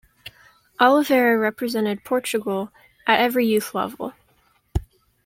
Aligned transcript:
Oliveira 0.79 1.37
represented 1.37 2.03
Portugal 2.03 2.71
at 3.05 3.19
every 3.19 3.45
youth 3.45 3.75
level. 3.75 4.13